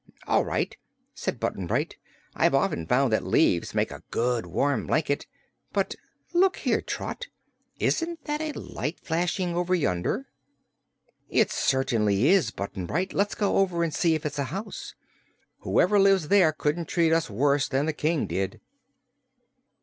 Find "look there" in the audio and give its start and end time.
6.33-6.81